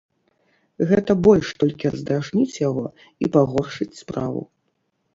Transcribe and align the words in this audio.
Гэта 0.91 1.11
больш 1.27 1.51
толькі 1.65 1.93
раздражніць 1.97 2.59
яго 2.67 2.85
і 3.27 3.33
пагоршыць 3.39 3.93
справу. 4.03 4.41